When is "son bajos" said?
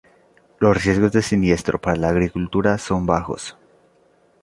2.79-3.55